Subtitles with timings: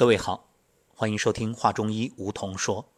[0.00, 0.48] 各位好，
[0.94, 2.90] 欢迎收听《话中医》，梧桐说。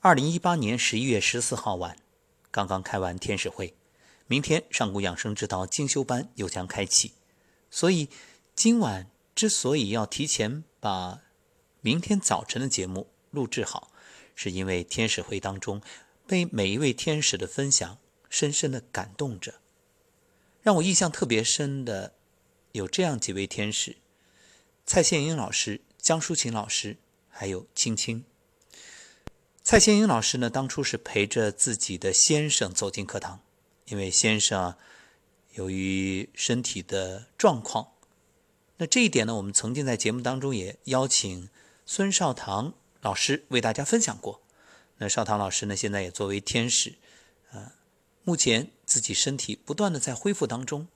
[0.00, 1.98] 二零一八年十一月十四号晚，
[2.50, 3.74] 刚刚开完天使会，
[4.26, 7.12] 明天上古养生之道精修班又将开启，
[7.70, 8.08] 所以
[8.54, 11.20] 今晚之所以要提前把
[11.82, 13.92] 明天早晨的节目录制好，
[14.34, 15.82] 是因为天使会当中
[16.26, 17.98] 被每一位天使的分享
[18.30, 19.56] 深深的感动着，
[20.62, 22.14] 让我印象特别深的
[22.72, 23.98] 有这样几位天使：
[24.86, 25.82] 蔡宪英老师。
[26.02, 26.96] 江淑琴老师
[27.30, 28.24] 还有青青，
[29.62, 30.50] 蔡先英老师呢？
[30.50, 33.38] 当初是陪着自己的先生走进课堂，
[33.86, 34.78] 因为先生啊
[35.52, 37.92] 由于身体的状况，
[38.78, 41.48] 那这一点呢，我们曾经在节目当中也邀请
[41.86, 44.42] 孙少棠老师为大家分享过。
[44.98, 46.96] 那少棠老师呢，现在也作为天使，
[47.52, 47.76] 啊，
[48.24, 50.88] 目前自己身体不断的在恢复当中，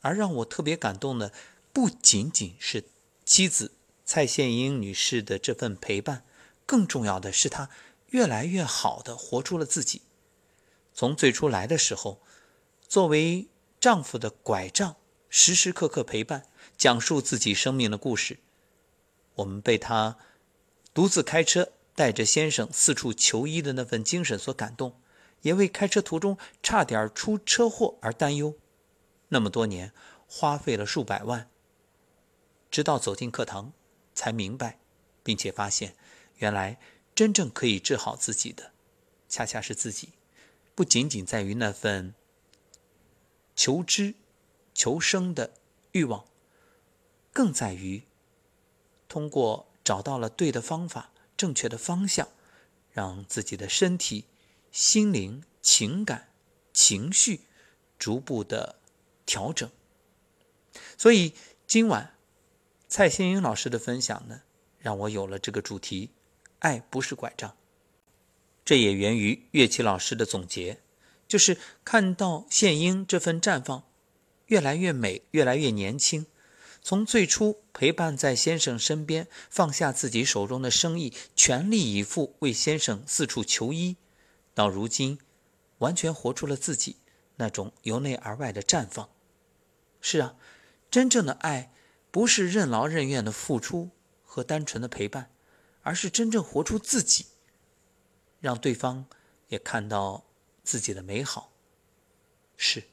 [0.00, 1.34] 而让我特别感动的，
[1.74, 2.84] 不仅仅是
[3.26, 3.72] 妻子。
[4.14, 6.22] 蔡宪英女士的这份陪伴，
[6.66, 7.70] 更重要的是她
[8.08, 10.02] 越来越好的活出了自己。
[10.92, 12.20] 从最初来的时候，
[12.86, 13.48] 作为
[13.80, 14.96] 丈夫的拐杖，
[15.30, 16.44] 时时刻刻陪伴，
[16.76, 18.40] 讲述自己生命的故事。
[19.36, 20.18] 我们被她
[20.92, 25.00] 独自开车带着先生四处求医的那份精神所感动，
[25.40, 28.54] 也为开车途中差点出车祸而担忧。
[29.30, 29.94] 那么多年，
[30.26, 31.48] 花费了数百万，
[32.70, 33.72] 直到走进课堂。
[34.14, 34.78] 才明白，
[35.22, 35.94] 并且发现，
[36.36, 36.78] 原来
[37.14, 38.72] 真正可以治好自己的，
[39.28, 40.10] 恰恰是自己，
[40.74, 42.14] 不仅仅在于那份
[43.54, 44.14] 求知、
[44.74, 45.54] 求生的
[45.92, 46.26] 欲望，
[47.32, 48.02] 更在于
[49.08, 52.28] 通过找到了对的方法、正确的方向，
[52.90, 54.26] 让自己的身体、
[54.70, 56.28] 心灵、情感、
[56.72, 57.42] 情绪
[57.98, 58.78] 逐步的
[59.24, 59.70] 调整。
[60.96, 61.34] 所以
[61.66, 62.14] 今晚。
[62.92, 64.42] 蔡新英老师的分享呢，
[64.78, 66.10] 让我有了这个主题：
[66.58, 67.56] 爱不是拐杖。
[68.66, 70.82] 这也源于乐器老师的总结，
[71.26, 73.84] 就是看到献英这份绽放，
[74.48, 76.26] 越来越美，越来越年轻。
[76.82, 83.96] 从最初陪伴在先生身边，放下自己手中的生意，全力以赴为先生四处求医，
[84.52, 85.18] 到如今，
[85.78, 86.96] 完全活出了自己
[87.36, 89.08] 那种由内而外的绽放。
[90.02, 90.36] 是啊，
[90.90, 91.72] 真正的爱。
[92.12, 93.90] 不是任劳任怨的付出
[94.22, 95.32] 和单纯的陪伴，
[95.80, 97.26] 而是真正活出自己，
[98.38, 99.06] 让对方
[99.48, 100.22] 也看到
[100.62, 101.50] 自己的美好。
[102.58, 102.84] 是，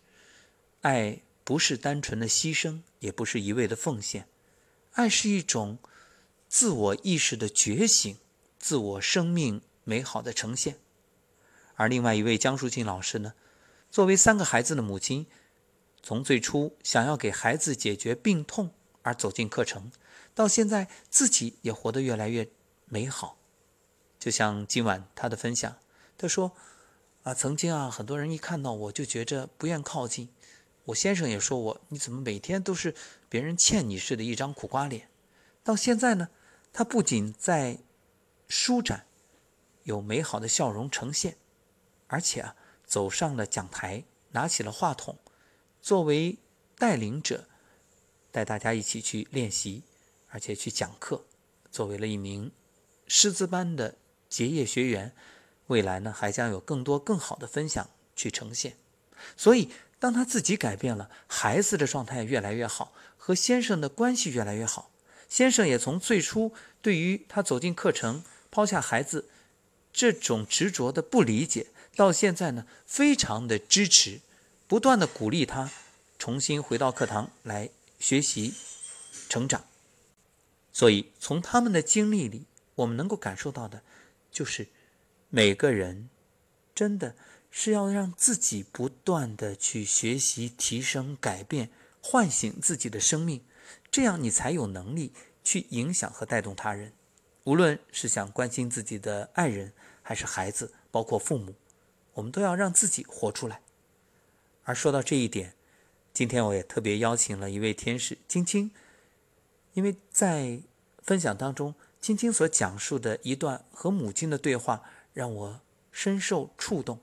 [0.81, 4.27] 爱不是单纯的牺牲，也不是一味的奉献，
[4.93, 5.77] 爱是一种
[6.47, 8.17] 自我意识的觉醒，
[8.57, 10.79] 自我生命美好的呈现。
[11.75, 13.33] 而另外一位江淑静老师呢，
[13.91, 15.27] 作为三个孩子的母亲，
[16.01, 18.73] 从最初想要给孩子解决病痛。
[19.01, 19.91] 而走进课程，
[20.35, 22.49] 到现在自己也活得越来越
[22.85, 23.37] 美好。
[24.19, 25.77] 就像今晚他的分享，
[26.17, 26.51] 他说
[27.23, 30.29] ：“啊，曾经啊，很多人一看到我就觉着不愿靠近。
[30.85, 32.93] 我先生也说我，你怎么每天都是
[33.29, 35.09] 别人欠你似的，一张苦瓜脸。
[35.63, 36.29] 到现在呢，
[36.73, 37.77] 他不仅在
[38.47, 39.05] 舒展，
[39.83, 41.37] 有美好的笑容呈现，
[42.07, 42.55] 而且啊，
[42.85, 45.17] 走上了讲台，拿起了话筒，
[45.81, 46.37] 作为
[46.77, 47.45] 带领者。”
[48.31, 49.83] 带大家一起去练习，
[50.29, 51.23] 而且去讲课。
[51.71, 52.51] 作为了一名
[53.07, 53.95] 师资班的
[54.27, 55.13] 结业学员，
[55.67, 58.75] 未来呢还将有更多更好的分享去呈现。
[59.35, 59.69] 所以，
[59.99, 64.91] 当他自己改变了，孩子的状态越来越好，和先生的关系越来越好。
[65.27, 69.29] 先生也从最初对于他走进课程、抛下孩子
[69.93, 74.21] 这种执着的不理解，到现在呢非常的支持，
[74.67, 75.69] 不断的鼓励他
[76.17, 77.69] 重新回到课堂来。
[77.99, 78.53] 学习、
[79.27, 79.65] 成长，
[80.71, 82.45] 所以从他们的经历里，
[82.75, 83.83] 我们能够感受到的，
[84.31, 84.69] 就是
[85.29, 86.09] 每个人
[86.73, 87.15] 真的
[87.51, 91.69] 是要让自己不断的去学习、提升、改变、
[92.01, 93.43] 唤醒自己的生命，
[93.91, 95.11] 这样你才有能力
[95.43, 96.93] 去影响和带动他人。
[97.43, 101.53] 无论是想关心自己的爱人，还是孩子，包括父母，
[102.13, 103.61] 我们都要让自己活出来。
[104.63, 105.58] 而说到这一点。
[106.13, 108.71] 今天我也特别邀请了一位天使青青，
[109.73, 110.59] 因为在
[111.01, 114.83] 分享当中，青青所讲述的一段和母亲的对话
[115.13, 115.61] 让我
[115.91, 116.99] 深受触动。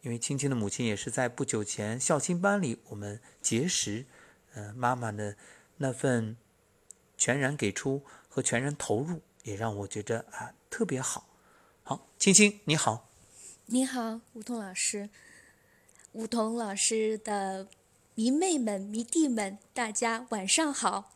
[0.00, 4.06] 因为青青的母亲也是在不久前孝亲班里我们结识，
[4.54, 5.36] 呃，妈妈的
[5.76, 6.36] 那份
[7.18, 11.26] 全然给出和全然投入，也让我觉得啊特别好。
[11.82, 13.10] 好，青青你好，
[13.66, 15.10] 你好，梧桐老师，
[16.12, 17.66] 梧桐老师的。
[18.16, 21.14] 迷妹们、迷弟们，大家晚上好。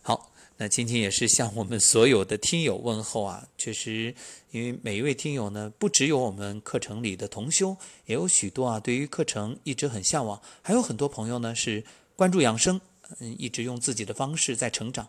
[0.00, 3.46] 好，那今天也是向我们所有的听友问候啊。
[3.58, 4.14] 确实，
[4.50, 7.76] 因为每一位听友呢，不只有我们课程里的同修，
[8.06, 11.84] 也有许多啊，对于课程一直很向往，还有很多朋友呢是
[12.16, 12.80] 关注养生，
[13.18, 15.06] 嗯，一直用自己的方式在成长。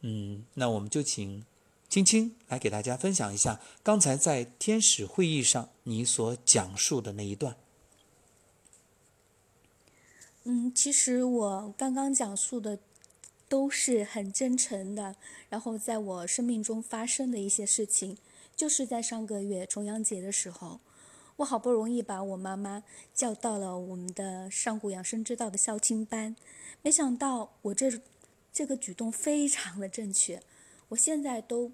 [0.00, 1.44] 嗯，那我们就请
[1.88, 7.56] 青青来给大家分享一下刚才在天使会议上你所讲述的那一段。
[10.48, 12.78] 嗯，其实我刚刚讲述的
[13.48, 15.16] 都是很真诚的，
[15.48, 18.16] 然后在我生命中发生的一些事情，
[18.54, 20.78] 就是在上个月重阳节的时候，
[21.38, 26.36] 我好不容易把我妈妈叫到了我们的上古养生之道的孝亲班，
[26.80, 28.00] 没想到我这
[28.52, 30.40] 这个举动非常的正确，
[30.90, 31.72] 我现在都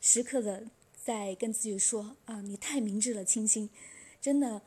[0.00, 0.64] 时刻的
[1.00, 3.70] 在跟自己说啊，你太明智了，青青，
[4.20, 4.62] 真的。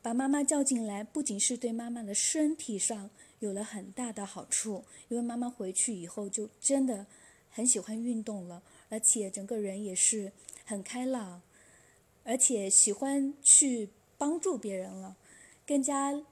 [0.00, 3.10] 把妈妈叫进来，不仅是对妈妈的身体上
[3.40, 7.06] 有了很大的好处，因为妈妈回去以后就真的
[7.50, 10.32] 很喜欢运动了，而且整个人也是
[10.64, 11.42] 很开朗，
[12.24, 15.16] 而且喜欢去帮助别人了，
[15.66, 16.22] 更加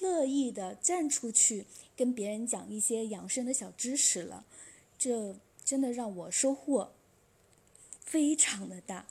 [0.00, 4.46] 乐意的站出去跟别人讲一些养生的小知识了，
[4.98, 6.94] 这真的让我收获
[8.00, 9.06] 非常的大。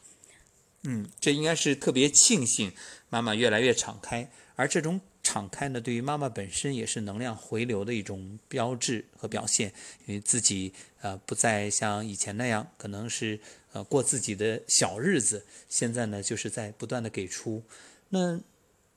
[0.84, 2.72] 嗯，这应该是特别庆幸
[3.10, 9.74] 妈妈越来越敞开，而这种敞开呢，对于妈妈本身也是能量回流的一种标志和表现。
[10.06, 13.40] 因为自己呃不再像以前那样，可能是
[13.74, 17.62] 呃过自己的小日子，现在呢就是在不断的给出。
[18.10, 18.40] 那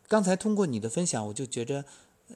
[0.07, 1.85] 刚才通过你的分享，我就觉着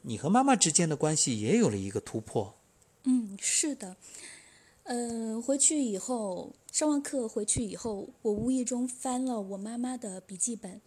[0.03, 2.59] 你和妈妈之间的关系也有了一个突破。
[3.05, 3.97] 嗯，是的。
[4.83, 10.83] 嗯，回去以后上完课回去以后，我无意中翻了我妈妈的笔记本，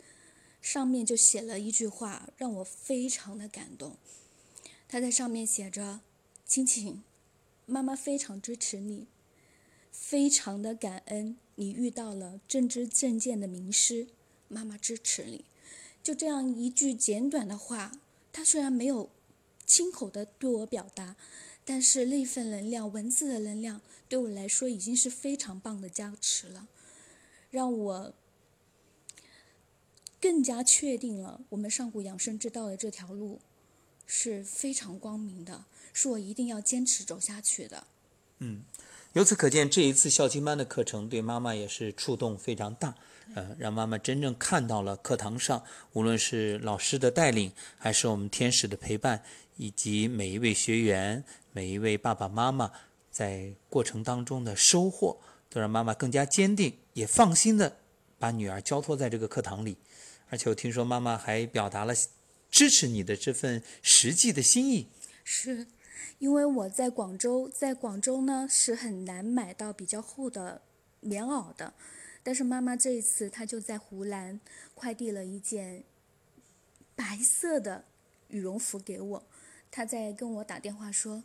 [0.62, 3.97] 上面就写了一句话，让我非常的感动。
[4.88, 6.01] 她在上面写着
[6.45, 7.01] ：“青青，
[7.65, 9.07] 妈妈非常支持你，
[9.91, 14.09] 非常的感恩你遇到了正知正见的名师，
[14.47, 15.44] 妈妈支持你。”
[16.03, 17.94] 就这样一句简短的话，
[18.31, 19.09] 她虽然没有
[19.69, 21.16] 亲口的对我表达。
[21.63, 26.68] 但是那份能量，文字的能量，对我来说已经是非常棒的加持了，
[27.51, 28.13] 让我
[30.19, 33.39] 更加确定了我们上古养生之道的这条路
[34.07, 37.86] 是非常光明的，是我一定要坚持走下去的。
[38.39, 38.63] 嗯，
[39.13, 42.94] 由此可见，这一次孝亲班的课程对妈妈也是触动非常大，
[43.33, 45.63] 呃，让妈妈真正看到了课堂上，
[45.94, 49.23] 无论是老师的带领，还是我们天使的陪伴，
[49.57, 51.23] 以及每一位学员。
[51.51, 52.71] 每一位爸爸妈妈
[53.09, 55.19] 在过程当中的收获，
[55.50, 57.77] 都让妈妈更加坚定，也放心的
[58.19, 59.75] 把女儿交托在这个课堂里。
[60.29, 61.94] 而且我听说妈妈还表达了
[62.51, 64.88] 支持你的这份实际的心意。
[65.23, 65.65] 是，
[66.18, 70.62] 因为我在广州，在广州呢是很难买到比较厚的
[71.00, 71.74] 棉袄的，
[72.24, 74.40] 但是妈妈这一次她就在湖南
[74.74, 75.84] 快递了一件
[76.96, 77.86] 白色的
[78.30, 79.24] 羽绒服给我，
[79.72, 81.24] 她在跟我打电话说。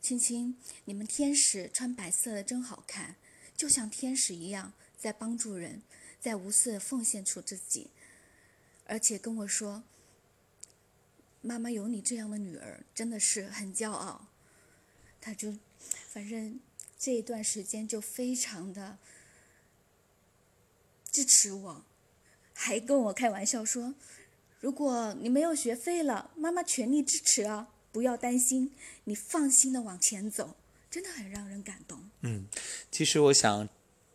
[0.00, 3.16] 青青，你们天使穿白色的真好看，
[3.56, 5.82] 就像天使一样在帮助人，
[6.20, 7.90] 在无私的奉献出自己，
[8.84, 9.82] 而且跟我说
[11.40, 14.28] ：“妈妈有你这样的女儿，真的是很骄傲。”
[15.20, 15.54] 他就，
[16.08, 16.58] 反正
[16.98, 18.98] 这一段时间就非常的
[21.10, 21.84] 支持我，
[22.52, 23.94] 还跟我开玩笑说
[24.60, 30.54] ：“如果你没有学费了，妈妈全力支持啊。”不要担心，你放心的往前走，
[30.90, 32.10] 真的很让人感动。
[32.20, 32.46] 嗯，
[32.92, 33.66] 其实我想，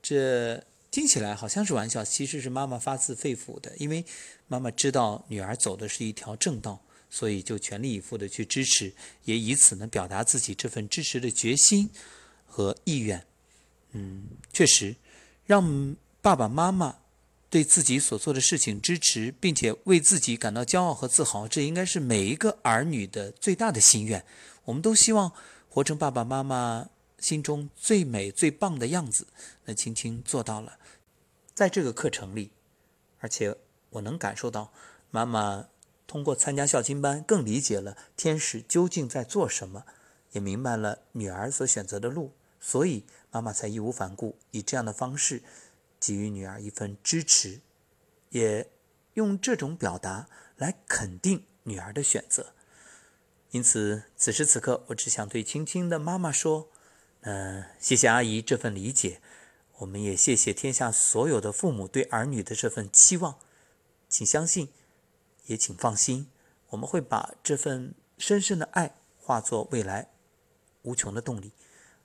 [0.02, 4.06] 这听起来好像是玩笑，其实是妈妈发自肺腑的，因为
[4.48, 8.92] 妈妈知道女儿走的是一条正道，所以就全力以赴的去支持，
[9.26, 11.88] 也以此呢表达自己这份支持的决心
[12.48, 13.24] 和意愿。
[13.92, 14.96] 嗯，确实，
[15.46, 16.98] 让爸爸妈妈。
[17.54, 24.26] 对自己所做的事情支持，并且为自己感到骄傲和自豪，这应该是每一个儿女的最大的心愿。
[24.66, 25.32] 我们都希望
[25.70, 26.90] 活成爸爸妈妈
[27.20, 29.28] 心中最美最棒的样子。
[29.66, 30.80] 那青青做到了，
[31.54, 32.50] 在这个课程里，
[33.20, 33.56] 而且
[33.92, 34.74] 我能感受到
[35.12, 35.68] 妈妈
[36.14, 39.84] 通过参加孝亲班，更理解了天使究竟在做什么，
[40.34, 45.42] 也明白了女儿所选择的路，所以妈妈才义无反顾以这样的方式。
[46.00, 47.62] 给予女儿一份支持，
[48.30, 48.70] 也
[49.16, 52.54] 用这种表达来肯定女儿的选择。
[53.50, 56.70] 因此，此时此刻，我只想对青青的妈妈说
[57.22, 59.20] ：“嗯，谢谢阿姨这份理解，
[59.80, 63.40] 我们也谢谢天下所有的父母对儿女的这份期望。
[64.08, 64.70] 请相信，
[65.46, 66.30] 也请放心，
[66.70, 70.10] 我们会把这份深深的爱化作未来
[70.84, 71.52] 无穷的动力。”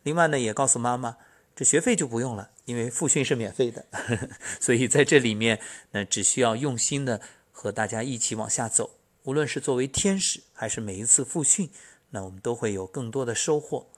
[0.04, 1.18] 另外呢，也告诉妈妈，
[1.54, 3.84] 这学费就不用了，因为复训是免费的。
[4.60, 8.98] 所以在这里面，那只需要用心的和大家一起往下走。
[9.24, 11.70] 无论是作为天使，还是每一次复训，
[12.10, 13.90] 那我们都会有更多的收获。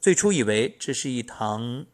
[0.00, 1.86] 最初以为这是一堂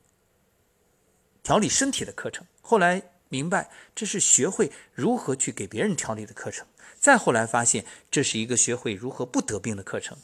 [1.42, 3.02] 调理身体的课程，后来
[3.34, 6.66] 明白这是学会如何去给别人调理的课程，
[7.00, 10.16] 再后来发现这是一个学会如何不得病的课程，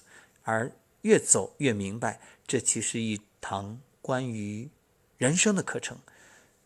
[0.44, 0.70] 而
[1.02, 4.70] 越走越明白，这其实一堂关于
[5.18, 5.98] 人生的课程。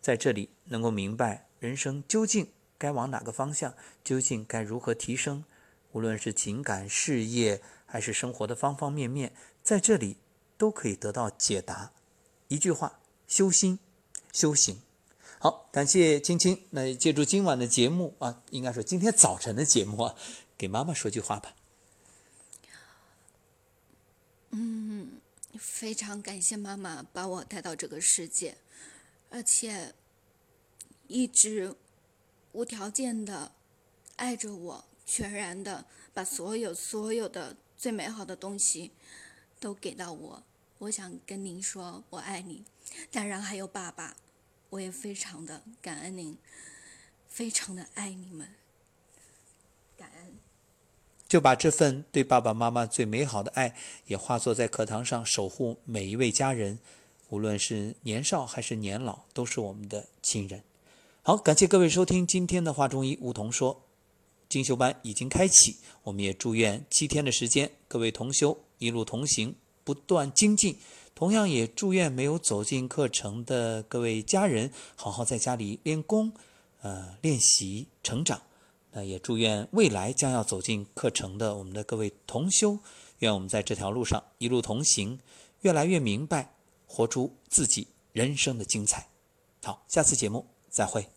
[0.03, 5.45] 在这里能够明白人生究竟该往哪个方向，究竟该如何提升，
[5.93, 9.33] 无论是情感、事业还是生活的方方面面，
[9.63, 10.19] 在这里。
[10.57, 11.91] 都可以得到解答。
[12.47, 13.81] 一句话，修心、
[14.33, 14.81] 修行。
[15.45, 16.67] 好，感谢青青。
[16.71, 20.17] 那借助今晚的节目啊，应该说今天早晨的节目啊，
[20.57, 21.55] 给妈妈说句话吧。
[24.53, 25.21] 嗯，
[25.59, 28.57] 非常感谢妈妈把我带到这个世界，
[29.29, 29.95] 而且
[31.09, 31.75] 一直
[32.53, 33.53] 无条件的
[34.17, 35.85] 爱着我，全然的
[36.15, 38.93] 把所有所有的最美好的东西。
[39.61, 40.43] 都给到我，
[40.79, 42.65] 我想跟您说，我爱你。
[43.11, 44.17] 当然还有爸爸，
[44.75, 46.37] 我也非常的感恩您，
[47.29, 48.49] 非常的爱你们，
[49.97, 50.33] 感恩。
[51.29, 53.77] 就把这份对爸爸妈妈最美好的爱，
[54.07, 56.81] 也化作在课堂上守护每一位家人，
[57.29, 60.65] 无论是年少还是年老，都是我们的亲人。
[61.23, 63.85] 好，感谢各位收听今天的话中医梧桐说，
[64.49, 68.59] 精修班已经开启，我们也祝愿七天的时间，各位同修。
[68.79, 69.55] 一路同行，
[69.85, 70.79] 不断精进。
[71.15, 76.33] 同样也祝愿没有走进课程的各位家人，好好在家里练功，
[76.83, 78.43] 呃，练习成长。
[78.91, 82.79] 那也祝愿未来将要走进课程的我们的各位同修，
[83.19, 85.21] 愿我们在这条路上一路同行，
[85.61, 86.55] 越来越明白，
[86.87, 89.09] 活出自己人生的精彩。
[89.63, 91.09] 好，下次节目再会。